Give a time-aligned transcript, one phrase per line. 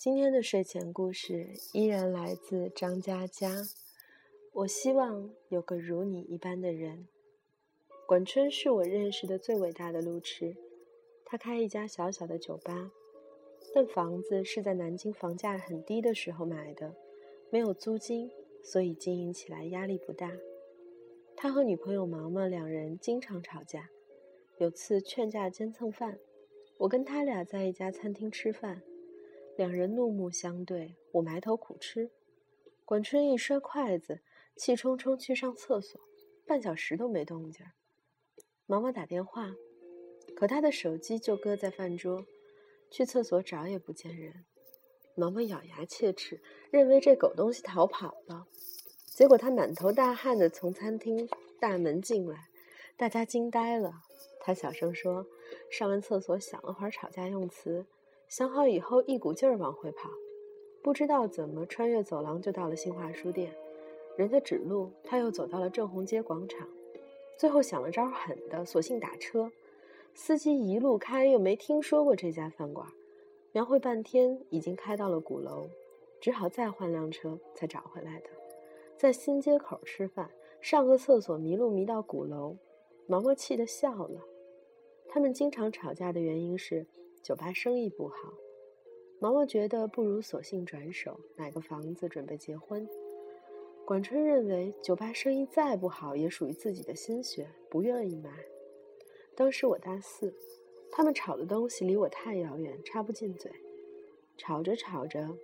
[0.00, 3.68] 今天的睡前故事依然来自张嘉佳。
[4.54, 7.06] 我希望有个如你一般的人。
[8.06, 10.56] 管春是我认识的最伟大的路痴，
[11.26, 12.90] 他开一家小小的酒吧，
[13.74, 16.94] 但房子是在南京房价很低的时候买的，
[17.50, 18.30] 没有租金，
[18.64, 20.32] 所以经营起来压力不大。
[21.36, 23.90] 他和女朋友毛毛两人经常吵架，
[24.56, 26.18] 有次劝架间蹭饭，
[26.78, 28.80] 我跟他俩在一家餐厅吃饭。
[29.60, 32.10] 两人怒目相对，我埋头苦吃。
[32.86, 34.22] 管春一摔筷子，
[34.56, 36.00] 气冲冲去上厕所，
[36.46, 37.66] 半小时都没动静。
[38.64, 39.54] 毛毛打电话，
[40.34, 42.24] 可他的手机就搁在饭桌，
[42.90, 44.46] 去厕所找也不见人。
[45.14, 48.46] 毛毛咬牙切齿，认为这狗东西逃跑了。
[49.04, 51.28] 结果他满头大汗的从餐厅
[51.60, 52.48] 大门进来，
[52.96, 53.92] 大家惊呆了。
[54.40, 55.26] 他小声说
[55.70, 57.84] ：“上完厕所想了会儿吵架用词。”
[58.30, 60.08] 想好以后，一股劲儿往回跑，
[60.82, 63.52] 不知道怎么穿越走廊就到了新华书店。
[64.16, 66.68] 人家指路，他又走到了正红街广场。
[67.36, 69.50] 最后想了招狠的，索性打车。
[70.14, 72.86] 司机一路开，又没听说过这家饭馆，
[73.50, 75.66] 描绘半天，已经开到了鼓楼，
[76.20, 78.30] 只好再换辆车才找回来的。
[78.96, 82.54] 在新街口吃饭，上个厕所迷路迷到鼓楼，
[83.08, 84.20] 毛毛气得笑了。
[85.08, 86.86] 他们经常吵架的原因是。
[87.22, 88.32] 酒吧生意不好，
[89.18, 92.88] 毛毛觉得不如索性转手买个房子准备结婚。
[93.84, 98.30] 管春认为酒吧生意再不好也属于自己的心血，不愿意卖。
[99.34, 100.34] 当时我大四，
[100.90, 103.50] 他们吵的东西离我太遥远，插不进嘴。
[104.36, 105.36] 吵着吵着，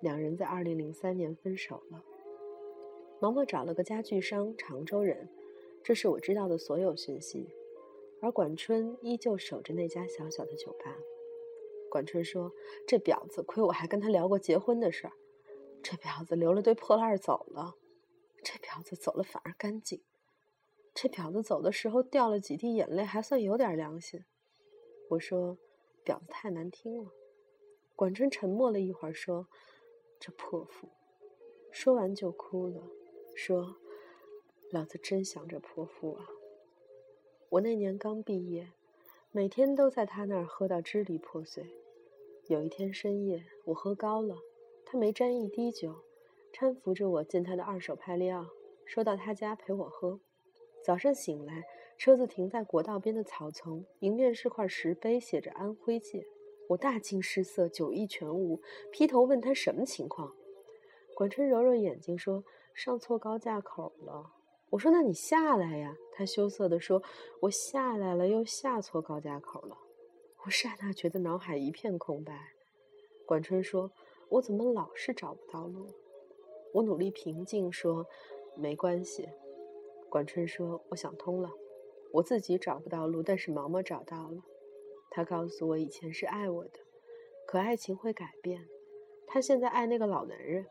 [0.00, 2.04] 两人在二零零三年分手了。
[3.20, 5.28] 毛毛找了个家具商，常州人，
[5.82, 7.48] 这是我知道的所有讯息。
[8.20, 10.96] 而管春依旧守着那家小小的酒吧。
[11.94, 12.50] 管春说
[12.88, 15.12] ：“这婊子，亏我还跟他聊过结婚的事儿。
[15.80, 17.76] 这婊子留了堆破烂走了。
[18.42, 20.02] 这婊子走了反而干净。
[20.92, 24.24] 这婊子走的时候掉了几滴眼泪，还算有点良心。”
[25.10, 25.56] 我说
[26.04, 27.12] ：“婊子太难听了。”
[27.94, 29.46] 管春沉默了一会儿，说
[30.18, 30.88] ：“这泼妇。”
[31.70, 32.82] 说完就哭了，
[33.36, 33.76] 说
[34.72, 36.26] ：“老子真想这泼妇啊！
[37.50, 38.72] 我那年刚毕业，
[39.30, 41.70] 每天都在他那儿喝到支离破碎。”
[42.48, 44.36] 有一天深夜，我喝高了，
[44.84, 45.94] 他没沾一滴酒，
[46.52, 48.44] 搀扶着我进他的二手派利奥，
[48.84, 50.20] 说到他家陪我喝。
[50.84, 51.64] 早上醒来，
[51.96, 56.26] 车子停在国道边的草丛，迎面是块石碑，写着安徽界。
[56.68, 58.60] 我大惊失色，酒意全无，
[58.92, 60.34] 劈头问他什么情况。
[61.14, 62.44] 管春揉揉眼睛说
[62.74, 64.32] ：“上错高架口了。”
[64.68, 67.02] 我说：“那你下来呀。”他羞涩地说
[67.40, 69.78] ：“我下来了，又下错高架口了。”
[70.46, 72.50] 我刹那觉得脑海一片空白。
[73.24, 73.90] 管春说
[74.28, 75.86] ：“我怎么老是找不到路？”
[76.74, 78.06] 我努力平静说
[78.54, 79.26] ：“没关系。”
[80.10, 81.50] 管春说：“我想通了，
[82.12, 84.42] 我自己找不到路，但是毛毛找到了。
[85.10, 86.78] 他告诉我以前是爱我的，
[87.46, 88.68] 可爱情会改变。
[89.26, 90.66] 他现在爱那个老男人。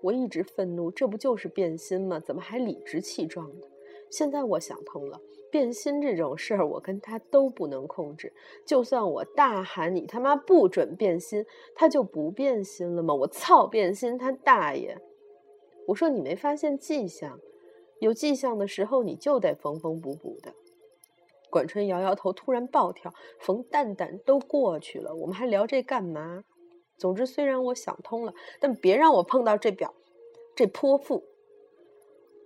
[0.00, 2.20] 我一直愤怒，这不就是变心吗？
[2.20, 3.66] 怎么还理直气壮的？
[4.10, 5.20] 现在我想通了。”
[5.50, 8.30] 变心这种事儿，我跟他都不能控制。
[8.66, 11.42] 就算我大喊你他妈不准变心，
[11.74, 13.14] 他就不变心了吗？
[13.14, 14.98] 我操，变心他大爷！
[15.86, 17.40] 我说你没发现迹象，
[17.98, 20.52] 有迹象的时候你就得缝缝补补的。
[21.48, 26.44] 管春摇摇头，突然暴跳：“冯蛋蛋都过去了，我们还聊这干嘛？
[26.98, 29.94] 总之，虽然我想通了，但别让我碰到这表，
[30.54, 31.24] 这泼妇。”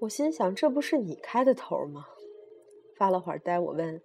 [0.03, 2.09] 我心想，这不是你开的头吗？
[2.97, 4.03] 发了会儿呆，我问：“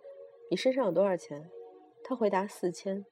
[0.51, 1.49] 你身上有多少钱？”
[2.05, 3.03] 他回答：“四千。”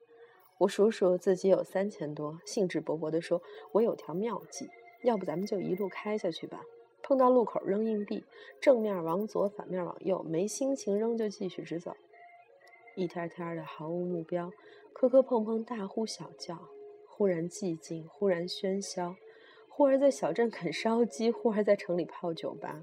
[0.58, 3.42] 我数数自己有三千多，兴致勃勃地说
[3.74, 4.70] ：“我有条妙计，
[5.02, 6.62] 要不咱们就一路开下去吧。
[7.02, 8.24] 碰到路口扔硬币，
[8.60, 11.96] 正面往左，反面往右，没心情扔就继续直走。
[12.94, 14.52] 一天天的毫无目标，
[14.92, 16.56] 磕磕碰碰，大呼小叫，
[17.08, 19.16] 忽然寂静，忽然喧嚣，
[19.76, 22.82] 忽而在小镇啃烧鸡，忽而在城里泡酒吧。”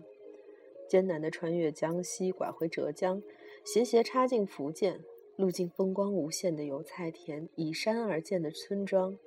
[0.88, 3.20] 艰难地穿越江西，拐回浙江，
[3.66, 5.04] 斜斜插进福建，
[5.36, 9.18] 路经风光无限的油菜田，依山而建的村庄，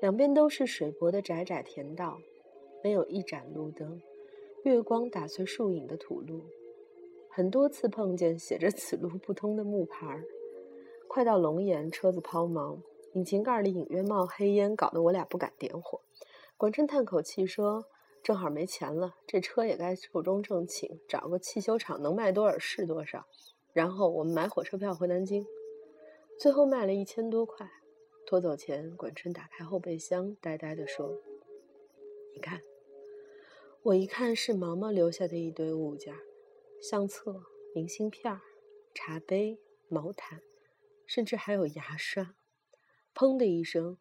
[0.00, 2.20] 两边都是水泊的窄窄田道，
[2.84, 4.00] 没有一盏路灯，
[4.62, 6.44] 月光打碎树影的土路。
[7.28, 10.22] 很多次碰见写着“此路不通”的木牌儿。
[11.08, 12.78] 快到龙岩，车子抛锚，
[13.14, 16.00] 引擎盖里隐约冒黑烟，搞得我俩不敢点火。
[16.58, 17.86] 管春叹口气说。
[18.20, 23.26] 正好没钱了，这车也该寿终正寝，找个汽修厂能卖多少是多少。
[23.72, 25.46] 然后我们买火车票回南京，
[26.38, 27.70] 最后卖了一千多块。
[28.26, 31.22] 拖走前，管春打开后备箱，呆呆地说
[32.34, 32.60] ：“你看。”
[33.82, 36.14] 我一看，是毛毛留下的一堆物件：
[36.82, 38.40] 相册、明信片、
[38.92, 40.42] 茶杯、毛毯，
[41.06, 42.34] 甚至还有牙刷。
[43.14, 43.96] 砰的一声，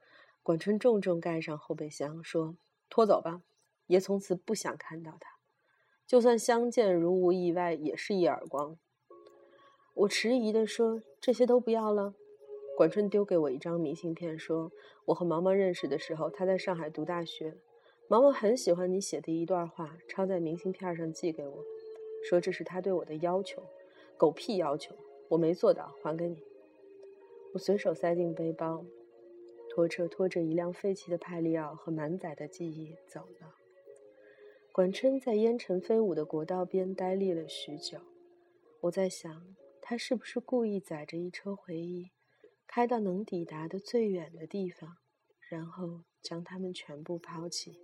[0.47, 2.55] 管春重重盖上后备箱，说
[2.89, 3.41] ：“拖走吧，
[3.87, 5.29] 爷从此不想看到他。
[6.05, 8.77] 就算相见，如无意外，也是一耳光。”
[9.93, 12.13] 我迟疑地说：“这些都不要了。”
[12.77, 14.71] 管春丢给我一张明信片，说
[15.07, 17.57] ：“我和毛毛认识的时候，他在上海读大学。”
[18.07, 21.61] 毛毛很喜欢你写的一段话，抄在明信片上寄给我，
[22.23, 23.61] 说这是他对我的要求，
[24.15, 24.95] 狗屁要求，
[25.27, 26.41] 我没做到，还给你。
[27.51, 28.85] 我随手塞进背包，
[29.77, 33.53] 拖车拖着一辆废弃的派利奥和满载的记忆走了。
[34.71, 37.99] 管春在烟尘飞舞的国道边呆立了许久，
[38.81, 42.09] 我在想，他是不是故意载着一车回忆，
[42.65, 44.97] 开到能抵达的最远的地方，
[45.47, 47.79] 然后将他们全部抛弃。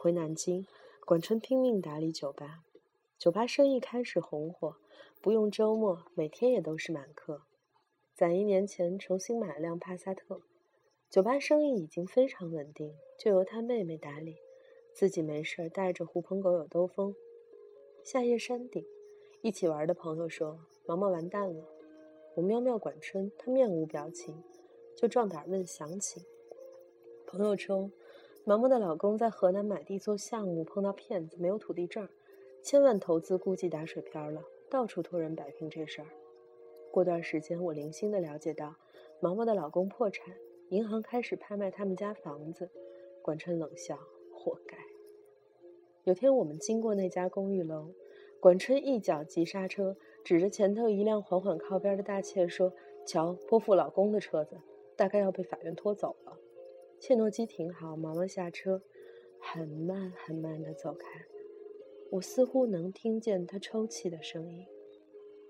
[0.00, 0.66] 回南京，
[1.04, 2.64] 管春拼命打理酒吧，
[3.18, 4.76] 酒吧生意开始红火，
[5.20, 7.42] 不用周末，每天也都是满客。
[8.16, 10.40] 攒一年前，重新买了辆帕萨特，
[11.10, 14.36] 酒吧生意已经非常稳定，就由他妹妹打理，
[14.94, 17.14] 自己没事带着狐朋狗友兜风。
[18.02, 18.82] 夏夜山顶，
[19.42, 20.58] 一起玩的朋友说
[20.88, 21.62] ：“毛毛完蛋了。”
[22.36, 24.42] 我喵喵管春，他面无表情，
[24.96, 26.24] 就壮胆问详情。
[27.26, 27.92] 朋友称。
[28.44, 32.08] 毛毛的老公在河南买地做项目，碰到骗子，没有土地证，
[32.62, 36.06] 千万投资估计打水漂了，到处托人摆平这事儿。
[36.96, 38.74] 过段时间，我零星的了解到，
[39.20, 40.34] 毛毛的老公破产，
[40.70, 42.70] 银行开始拍卖他们家房子。
[43.20, 43.98] 管春冷笑
[44.32, 44.78] ：“活该。”
[46.04, 47.92] 有天我们经过那家公寓楼，
[48.40, 49.94] 管春一脚急刹车，
[50.24, 52.72] 指着前头一辆缓缓靠边的大切说
[53.06, 54.56] ：“瞧，泼妇老公的车子，
[54.96, 56.38] 大概要被法院拖走了。”
[56.98, 58.80] 切诺基停好，毛毛下车，
[59.38, 61.26] 很慢很慢地走开。
[62.12, 64.66] 我似乎能听见他抽泣的声音。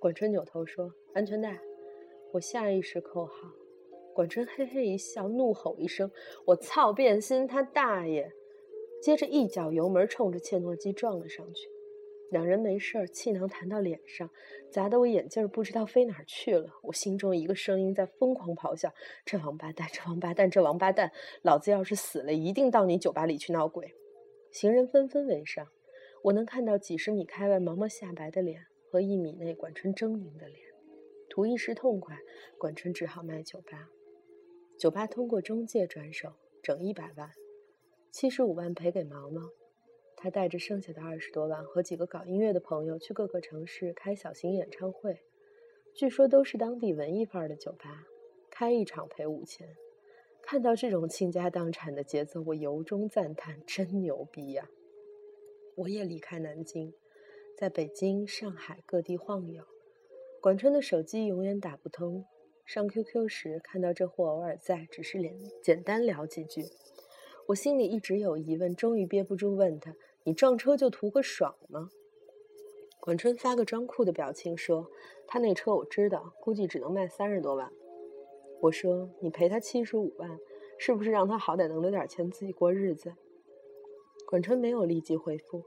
[0.00, 1.59] 管春扭头说：“安全带。”
[2.33, 3.33] 我下意识扣好。
[4.15, 6.11] 管春嘿嘿一笑，怒吼一声
[6.47, 8.31] ：“我操，变心他大爷！”
[9.03, 11.69] 接着一脚油门，冲着切诺基撞了上去。
[12.31, 14.29] 两人没事儿，气囊弹到脸上，
[14.71, 16.69] 砸得我眼镜不知道飞哪儿去了。
[16.83, 18.93] 我心中一个声音在疯狂咆哮
[19.25, 21.13] ：“这王八蛋，这王八蛋，这王八蛋！
[21.43, 23.95] 老子要是死了，一定到你酒吧里去闹鬼！”
[24.51, 25.69] 行人纷纷围上，
[26.23, 28.61] 我能看到几十米开外毛毛下白的脸
[28.91, 30.66] 和一米内管春狰狞的脸。
[31.28, 32.19] 图一时痛快，
[32.58, 33.90] 管春只好卖酒吧。
[34.78, 36.32] 酒吧通过中介转手，
[36.62, 37.31] 整一百万，
[38.11, 39.50] 七十五万赔给毛毛。
[40.17, 45.23] 他带着剩下的二十多万和几个搞音乐的朋友去各个城市开小型演唱会，
[45.94, 48.06] 据说都是当地文艺范儿的酒吧，
[48.50, 49.69] 开一场赔五千。
[50.43, 54.70] 看到这种倾家荡产的节奏，我由衷赞叹：真牛逼呀！
[55.75, 56.94] 我也离开南京，
[57.58, 59.64] 在北京、上海各地晃悠。
[60.41, 62.25] 管春的手机永远打不通，
[62.65, 66.65] 上 QQ 时看到这货偶尔在，只是连简单聊几句。
[67.49, 69.94] 我心里一直有疑问，终于憋不住问他
[70.25, 71.91] ：“你撞车就图个爽吗？”
[73.00, 74.91] 管春发个装酷的表情说
[75.27, 77.73] ：“他那车我知道，估计只能卖三十多万。”
[78.62, 80.39] 我说：“你赔他七十五万，
[80.79, 83.15] 是不是让他好歹能留点钱自己过日子？”
[84.29, 85.65] 管春没有立即回复，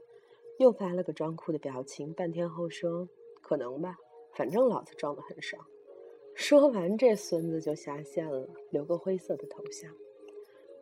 [0.58, 2.12] 又发了个装酷的表情。
[2.12, 3.08] 半天后说
[3.40, 3.96] ：“可能吧，
[4.34, 5.66] 反正老子撞的很爽。”
[6.34, 9.94] 说完，这孙子就下线了，留个灰色的头像。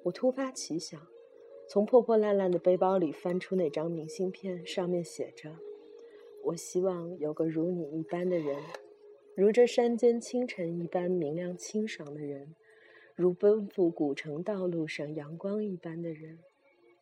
[0.05, 1.01] 我突发奇想，
[1.69, 5.57] 从破破烂烂的背包里翻出那张明信片，上面写着
[6.45, 8.57] ：“我希望有个如你一般的人，
[9.35, 12.55] 如这山间清晨一般明亮清爽的人，
[13.17, 16.39] 如奔赴古城道路上阳光一般的人，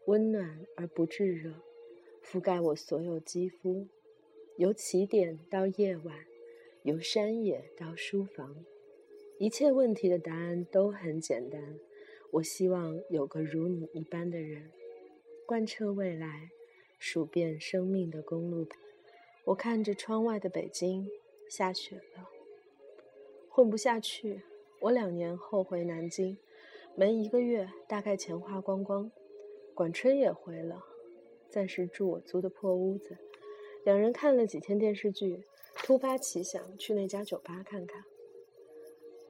[0.06, 1.52] 温暖而不炙热，
[2.24, 3.86] 覆盖我所有肌肤，
[4.56, 6.24] 由起点到夜晚，
[6.86, 8.64] 由山野到书房，
[9.38, 11.60] 一切问题的答案都很简单。”
[12.30, 14.70] 我希望有个如你一般的人，
[15.44, 16.50] 贯彻未来，
[16.96, 18.68] 数遍生命的公路。
[19.46, 21.10] 我看着窗外的北京，
[21.48, 22.28] 下雪了，
[23.48, 24.42] 混不下去。
[24.78, 26.38] 我两年后回南京，
[26.94, 29.10] 没一个月，大概钱花光光。
[29.74, 30.84] 管春也回了，
[31.48, 33.18] 暂时住我租的破屋子。
[33.84, 35.42] 两人看了几天电视剧，
[35.82, 38.04] 突发奇想去那家酒吧看看。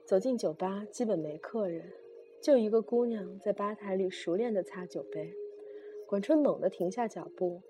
[0.04, 1.92] 走进酒吧，基本没客人。
[2.40, 5.34] 就一个姑娘在吧台里熟练地擦酒杯，
[6.06, 7.60] 管春猛地停下脚步。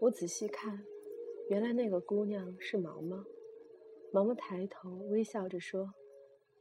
[0.00, 0.84] 我仔细看，
[1.48, 3.24] 原来那个姑娘是毛毛。
[4.10, 5.92] 毛毛抬头微笑着说：“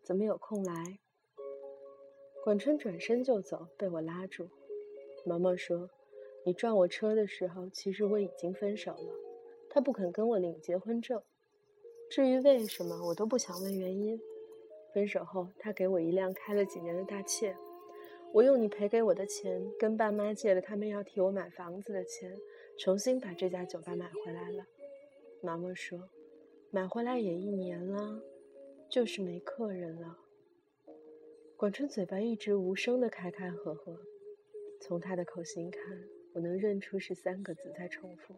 [0.04, 1.00] 怎么有空来？”
[2.44, 4.50] 管春转身就走，被我拉住。
[5.26, 5.90] 毛毛说
[6.44, 9.26] ：“你撞我车的时候，其实我已经分手了。
[9.77, 11.22] 他不肯跟我领结婚证。
[12.10, 14.19] 至于为什么，我都不想问原因。
[14.91, 17.55] 分手后，他给我一辆开了几年的大切。
[18.34, 22.36] 我用你赔给我的钱，跟爸妈借了他们要替我买房子的钱，
[22.79, 24.65] 重新把这家酒吧买回来了。”
[25.43, 26.10] 毛毛说
[26.74, 28.19] ：“买回来也一年了，
[28.89, 30.17] 就是没客人了。”
[31.55, 33.96] 管春嘴巴一直无声的开开合合。
[34.81, 35.81] 从他的口型看，
[36.34, 38.34] 我能认出是三个字在重复：“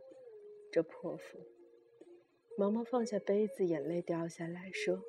[0.71, 1.39] 这泼妇。”
[2.57, 5.03] 毛毛放下杯子，眼泪掉下来，说：“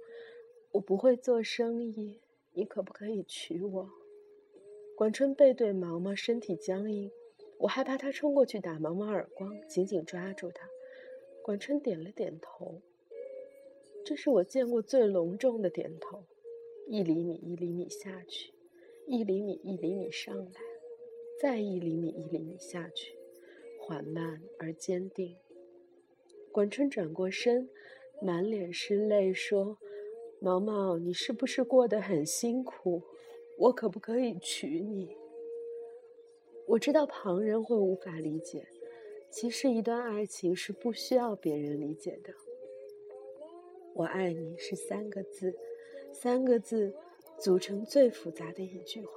[0.73, 2.21] 我不会做生意，
[2.53, 3.91] 你可不可以娶我？”
[4.97, 7.11] 管春背对毛毛，身体僵硬，
[7.59, 10.69] 我害怕他冲过去打毛毛耳光，紧紧抓住他。
[11.43, 12.83] 管春点了点头，
[14.05, 16.25] 这是我见过最隆重的点头，
[16.87, 18.53] 一厘米一厘米下去，
[19.07, 20.61] 一厘米一厘米上来。
[21.41, 23.17] 再一厘米一厘米下去，
[23.81, 25.37] 缓慢而坚定。
[26.53, 27.69] 管春转过身，
[28.21, 29.79] 满脸是泪，说
[30.41, 33.03] ：“毛毛，你是不是过得很辛苦？
[33.57, 35.17] 我可不可以娶你？”
[36.67, 38.67] 我知道旁人会无法理解，
[39.31, 42.33] 其实一段爱情是不需要别人理解的。
[43.95, 45.55] 我爱你是三个字，
[46.13, 46.95] 三个字
[47.39, 49.13] 组成最复杂的一句话。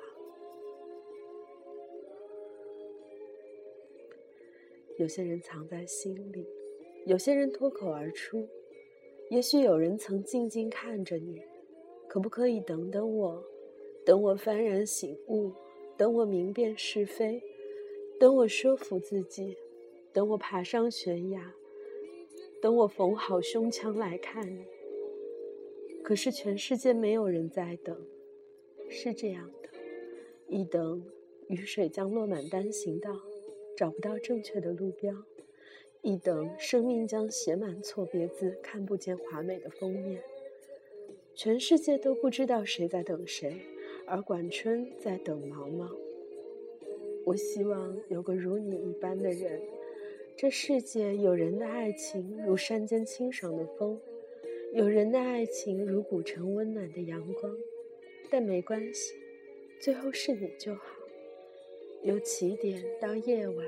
[4.98, 6.48] 有些人藏在心里，
[7.06, 8.48] 有些人脱口而出。
[9.30, 11.42] 也许有人曾静静看着你，
[12.08, 13.44] 可不可以等等我？
[14.06, 15.52] 等我幡然醒悟，
[15.98, 17.42] 等我明辨是非，
[18.20, 19.58] 等我说服自己，
[20.12, 21.54] 等我爬上悬崖，
[22.62, 24.66] 等我缝好胸腔来看你。
[26.04, 27.98] 可是全世界没有人在等，
[28.90, 29.70] 是这样的，
[30.48, 31.04] 一等，
[31.48, 33.12] 雨水将落满单行道。
[33.76, 35.12] 找不到正确的路标，
[36.04, 40.22] 一等生命将写满错别字，看不见华美的封面。
[41.34, 43.62] 全世界都不知道谁在等谁，
[44.06, 45.90] 而管春在等毛毛。
[47.24, 49.62] 我希望有个如你一般的人。
[50.36, 53.98] 这世界有人的爱情如山间清爽的风，
[54.74, 57.56] 有人的爱情如古城温暖的阳光。
[58.30, 59.16] 但没关系，
[59.80, 60.82] 最后是你就好。
[62.02, 63.66] 由起点到夜晚，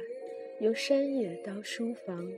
[0.59, 2.31] 由山野到书房，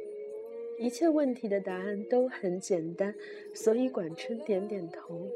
[0.80, 3.14] 一切问题的答案都很简单，
[3.54, 5.30] 所以管春点点头。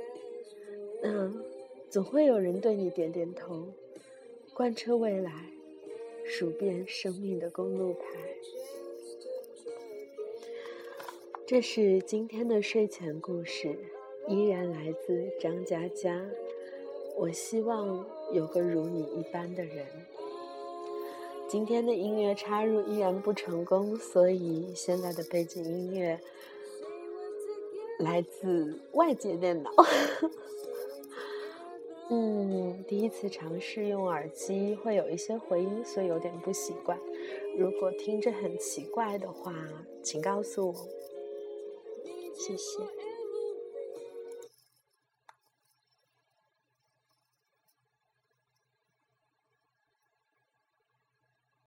[1.03, 1.31] 那
[1.89, 3.67] 总会有人对你点点头，
[4.55, 5.31] 贯彻未来，
[6.25, 8.01] 数遍生命的公路牌。
[11.45, 13.75] 这是今天的睡前故事，
[14.27, 16.25] 依然来自张嘉佳。
[17.15, 19.85] 我希望有个如你一般的人。
[21.51, 26.17] 今天的音乐插入依然不成功，所以现在的背景音乐
[27.99, 29.69] 来自外接电脑。
[32.09, 36.97] 嗯，第一次尝试用耳机会有一些回音，所以有点不习惯。
[37.57, 39.53] 如果听着很奇怪的话，
[40.01, 40.73] 请告诉我，
[42.33, 42.79] 谢谢。